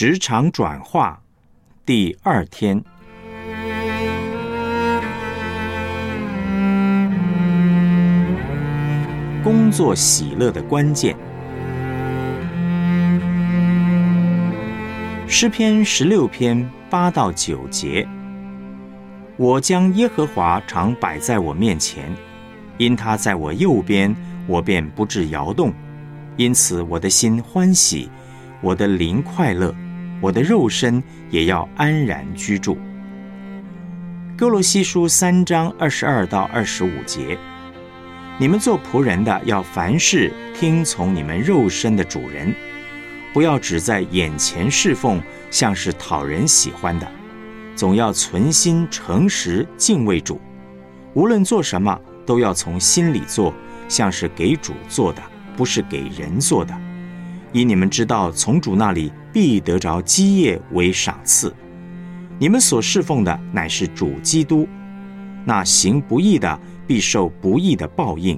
[0.00, 1.20] 职场转化
[1.84, 2.80] 第二天，
[9.42, 11.16] 工作喜乐的关键。
[15.26, 18.06] 诗篇十六篇八到九节：
[19.36, 22.08] 我将耶和华常摆在我面前，
[22.76, 24.14] 因他在我右边，
[24.46, 25.74] 我便不致摇动。
[26.36, 28.08] 因此，我的心欢喜，
[28.60, 29.74] 我的灵快乐，
[30.20, 32.78] 我的肉身也要安然居住。
[34.36, 37.38] 哥罗西书三章二十二到二十五节：
[38.38, 42.54] 你们做仆人的，要凡事听从你们肉身的主人，
[43.32, 47.08] 不要只在眼前侍奉，像是讨人喜欢的，
[47.74, 50.40] 总要存心诚实敬畏主。
[51.14, 53.52] 无论做什么，都要从心里做，
[53.88, 55.22] 像是给主做的。
[55.56, 56.72] 不是给人做的，
[57.50, 61.54] 因你们知道，从主那里必得着基业为赏赐。
[62.40, 64.68] 你们所侍奉的乃是主基督，
[65.44, 68.36] 那行不义的必受不义的报应。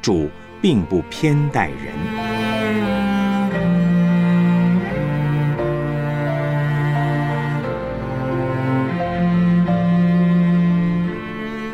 [0.00, 0.30] 主
[0.62, 1.92] 并不偏待人。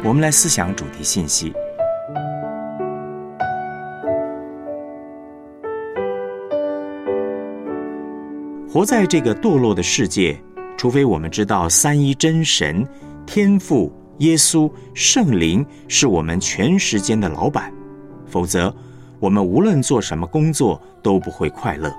[0.03, 1.55] 我们来思想主题信息。
[8.77, 10.39] 活在这个堕落的世界，
[10.77, 12.87] 除非我们知道三一真神、
[13.25, 17.73] 天父、耶稣、圣灵是我们全时间的老板，
[18.27, 18.77] 否则
[19.19, 21.91] 我们无论做什么工作都不会快乐。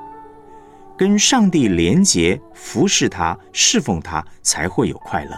[0.95, 5.31] 跟上帝连结、服侍他、侍奉他，才会有快乐。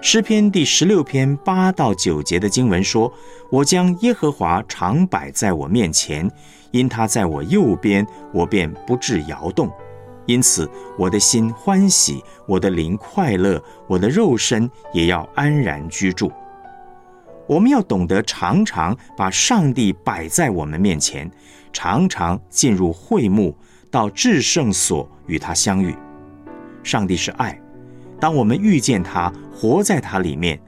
[0.00, 3.12] 诗篇第十六篇八到九节的经文说
[3.50, 6.30] ：“我将耶和华常摆在我面前，
[6.70, 9.68] 因他在我右边，我便不致摇动。”
[10.30, 16.30] 因此，我的心欢喜，我的灵快乐，我的肉身也要安然居住。
[17.48, 21.28] 我们要懂得常常把上帝摆在我们面前，
[21.72, 23.56] 常常进入会幕，
[23.90, 25.92] 到至圣所与他相遇。
[26.84, 27.60] 上帝是爱，
[28.20, 30.62] 当我们遇见他，活在他里面，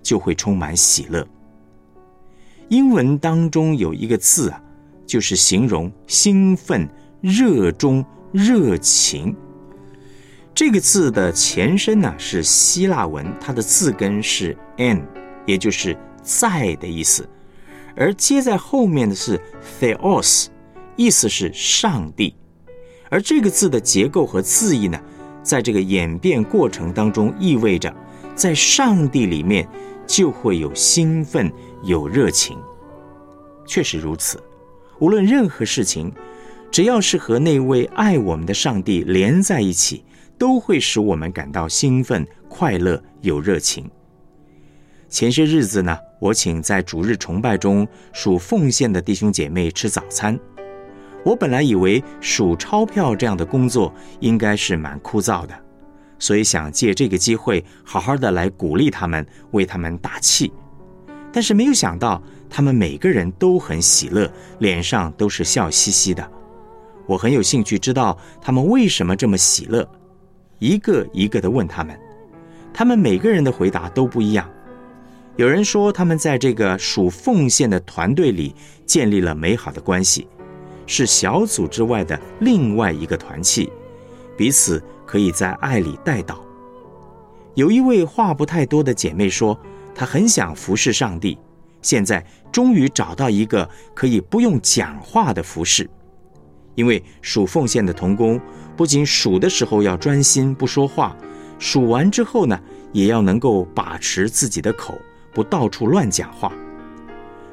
[0.00, 1.26] 就会充满喜乐。
[2.68, 4.62] 英文当中有一个字啊，
[5.04, 6.88] 就是形容兴奋、
[7.20, 8.04] 热衷。
[8.32, 9.34] 热情
[10.54, 15.00] 这个字的前身呢是希腊文，它的字根是 “n”，
[15.46, 17.28] 也就是“在”的意思，
[17.96, 19.40] 而接在后面的是
[19.80, 20.48] “theos”，
[20.96, 22.34] 意思是上帝。
[23.08, 25.00] 而这个字的结构和字义呢，
[25.42, 27.94] 在这个演变过程当中，意味着
[28.34, 29.66] 在上帝里面
[30.06, 31.50] 就会有兴奋、
[31.84, 32.58] 有热情。
[33.64, 34.42] 确实如此，
[34.98, 36.12] 无论任何事情。
[36.70, 40.04] 只要是和那位爱我们的上帝连在一起，
[40.36, 43.90] 都会使我们感到兴奋、快乐、有热情。
[45.08, 50.38] 前些日子呢，我请在主日崇拜中数奉献的弟兄姐妹吃早餐。
[51.24, 55.54] 我本来以为数钞票这样的工作应该是蛮枯燥的，
[56.18, 60.52] 所以想借这个机会好好的来鼓励他们，为他们打气。
[61.32, 66.30] 但是没有想到，他们每个人都很喜乐，脸上都是笑嘻嘻的。
[67.08, 69.88] 我很有兴趣知道他们为什么这么喜乐，
[70.58, 71.98] 一个一个的问他们，
[72.70, 74.48] 他们每个人的回答都不一样。
[75.36, 78.54] 有人说他们在这个属奉献的团队里
[78.84, 80.28] 建立了美好的关系，
[80.84, 83.72] 是小组之外的另外一个团契，
[84.36, 86.44] 彼此可以在爱里带导。
[87.54, 89.58] 有一位话不太多的姐妹说，
[89.94, 91.38] 她很想服侍上帝，
[91.80, 95.88] 现在终于找到一个可以不用讲话的服侍。
[96.78, 98.40] 因为数奉献的童工，
[98.76, 101.16] 不仅数的时候要专心不说话，
[101.58, 102.56] 数完之后呢，
[102.92, 104.96] 也要能够把持自己的口，
[105.34, 106.52] 不到处乱讲话。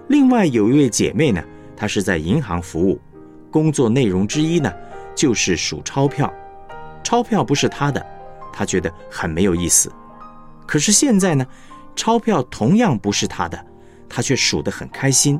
[0.09, 1.43] 另外有一位姐妹呢，
[1.75, 3.01] 她是在银行服务，
[3.49, 4.71] 工作内容之一呢，
[5.15, 6.31] 就是数钞票。
[7.03, 8.05] 钞票不是她的，
[8.53, 9.91] 她觉得很没有意思。
[10.67, 11.43] 可是现在呢，
[11.95, 13.65] 钞票同样不是她的，
[14.07, 15.39] 她却数得很开心，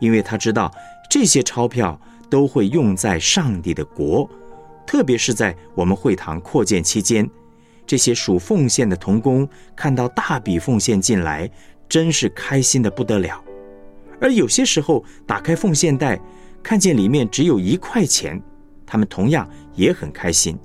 [0.00, 0.70] 因为她知道
[1.10, 1.98] 这些钞票。
[2.28, 4.28] 都会用在上帝的国，
[4.86, 7.28] 特别是在我们会堂扩建期间，
[7.86, 11.50] 这些属奉献的童工看到大笔奉献进来，
[11.88, 13.42] 真是开心的不得了。
[14.20, 16.20] 而有些时候打开奉献袋，
[16.62, 18.42] 看见里面只有一块钱，
[18.86, 20.58] 他们同样也很开心，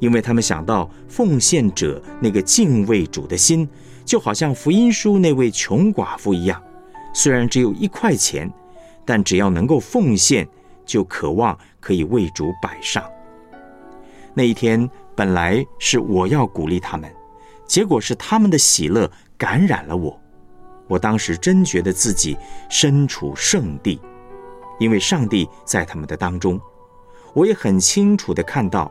[0.00, 3.68] 因为他们想到奉献者那个敬畏主的心，
[4.04, 6.60] 就好像福音书那位穷寡妇一样，
[7.14, 8.50] 虽然只有一块钱，
[9.04, 10.48] 但只要能够奉献。
[10.88, 13.04] 就渴望可以为主摆上。
[14.34, 17.12] 那一天本来是我要鼓励他们，
[17.66, 20.18] 结果是他们的喜乐感染了我。
[20.88, 22.36] 我当时真觉得自己
[22.70, 24.00] 身处圣地，
[24.78, 26.58] 因为上帝在他们的当中。
[27.34, 28.90] 我也很清楚的看到，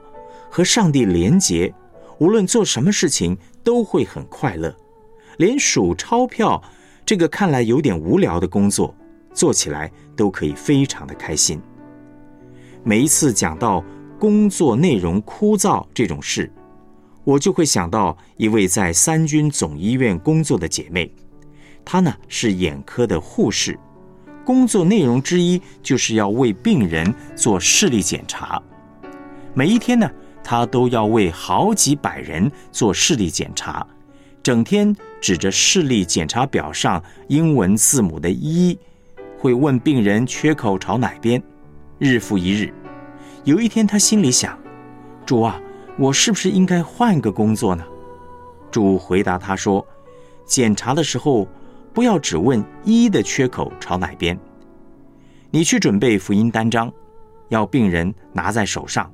[0.51, 1.73] 和上帝连结，
[2.19, 4.73] 无论做什么事情都会很快乐，
[5.37, 6.61] 连数钞票
[7.03, 8.93] 这个看来有点无聊的工作，
[9.33, 11.59] 做起来都可以非常的开心。
[12.87, 13.83] 每一次讲到
[14.17, 16.49] 工作内容枯燥这种事，
[17.25, 21.13] 我就会想到一位在三军总医院工作的姐妹。
[21.83, 23.77] 她呢是眼科的护士，
[24.45, 28.63] 工作内容之一就是要为病人做视力检查。
[29.53, 30.09] 每一天呢，
[30.41, 33.85] 他都要为好几百人做视力检查，
[34.41, 38.79] 整天指着视力检查表上英文字母的一，
[39.37, 41.43] 会问病人缺口朝哪边。
[41.99, 42.71] 日复一日，
[43.47, 44.59] 有一天他心里想
[45.25, 45.57] ：“主啊，
[45.97, 47.81] 我是不是应该换个工作呢？”
[48.69, 49.87] 主回答他说
[50.45, 51.47] ：“检查的时候。”
[51.93, 54.37] 不要只问一的缺口朝哪边，
[55.49, 56.93] 你去准备福音单张，
[57.49, 59.11] 要病人拿在手上，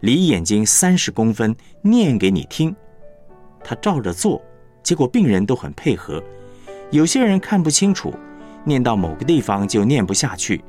[0.00, 2.76] 离眼睛三十公分，念给你听。
[3.64, 4.42] 他照着做，
[4.82, 6.22] 结果病人都很配合。
[6.90, 8.12] 有些人看不清楚，
[8.62, 10.62] 念到某个地方就念不下去。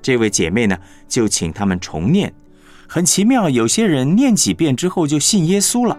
[0.00, 0.78] 这位姐妹呢，
[1.08, 2.32] 就请他们重念。
[2.94, 5.98] 很奇妙，有些人念几遍之后就信耶稣了。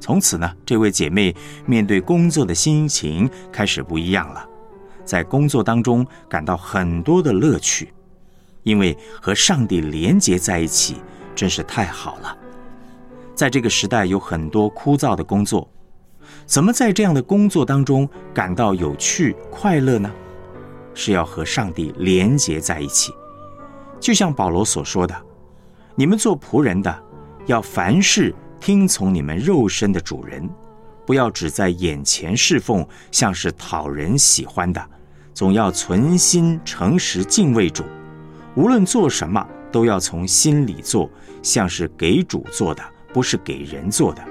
[0.00, 1.36] 从此呢，这位姐妹
[1.66, 4.48] 面对工作的心情开始不一样了，
[5.04, 7.92] 在工作当中感到很多的乐趣，
[8.62, 11.02] 因为和上帝连结在一起
[11.34, 12.34] 真是太好了。
[13.34, 15.68] 在这个时代有很多枯燥的工作，
[16.46, 20.10] 怎么在这样的工作当中感到有趣快乐呢？
[20.94, 23.12] 是要和上帝连结在一起，
[24.00, 25.14] 就像保罗所说的
[25.96, 27.02] ：“你们做仆人的，
[27.46, 30.48] 要凡事。”听从你们肉身的主人，
[31.04, 34.82] 不要只在眼前侍奉，像是讨人喜欢的，
[35.34, 37.84] 总要存心诚实敬畏主。
[38.54, 41.10] 无论做什么，都要从心里做，
[41.42, 42.82] 像是给主做的，
[43.12, 44.24] 不是给人做的。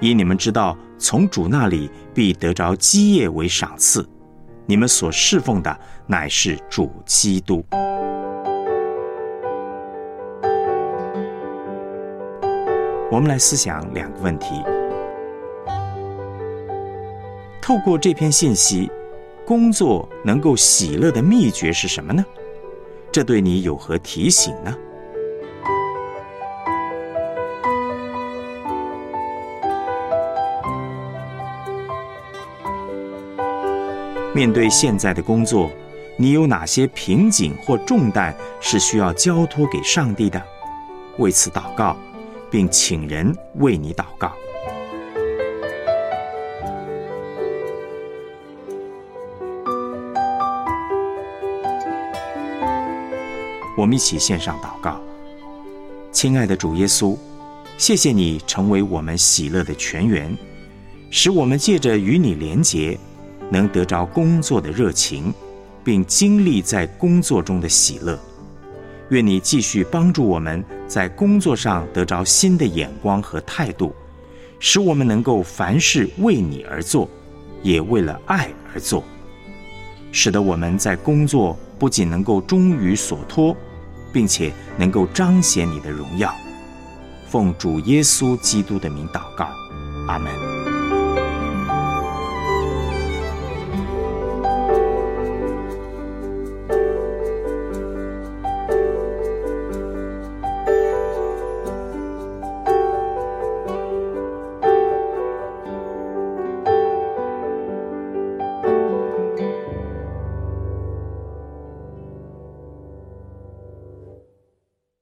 [0.00, 4.04] 因你们知道，从主那里必得着基业为赏赐。
[4.66, 7.64] 你们所侍奉的乃是主基督。
[13.10, 14.62] 我们来思想两个问题：
[17.58, 18.90] 透过这篇信息，
[19.46, 22.22] 工作能够喜乐的秘诀是什么呢？
[23.10, 24.76] 这对你有何提醒呢？
[34.34, 35.70] 面对现在的工作，
[36.18, 40.40] 你有哪些瓶颈或重担是需要交托给上帝的？
[41.16, 41.96] 为此祷告。
[42.50, 44.32] 并请人为你祷告。
[53.76, 55.00] 我们一起献上祷告，
[56.10, 57.16] 亲爱的主耶稣，
[57.76, 60.36] 谢谢你成为我们喜乐的泉源，
[61.10, 62.98] 使我们借着与你连结，
[63.52, 65.32] 能得着工作的热情，
[65.84, 68.18] 并经历在工作中的喜乐。
[69.10, 73.94] 愿你继续帮助我们在工作上得着新的眼光和态度，
[74.58, 77.08] 使我们能够凡事为你而做，
[77.62, 79.02] 也为了爱而做，
[80.12, 83.56] 使得我们在工作不仅能够忠于所托，
[84.12, 86.34] 并且能够彰显你的荣耀。
[87.28, 89.48] 奉主耶稣基督的名祷告，
[90.06, 90.47] 阿门。